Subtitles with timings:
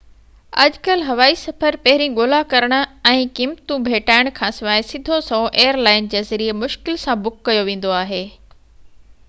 [0.63, 6.09] اڄ ڪل هوائي سفر پهرين ڳولا ڪرڻ ۽ قيمتون ڀيٽائڻ کانسواءِ سڌو سنئون ايئر لائن
[6.15, 8.23] جي ذريعي مشڪل سان بڪ ڪيو ويندو آهي